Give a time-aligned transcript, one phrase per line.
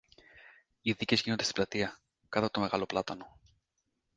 [0.81, 1.99] Οι δίκες γίνονται στην πλατεία,
[2.29, 3.39] κάτω από το μεγάλο πλάτανο.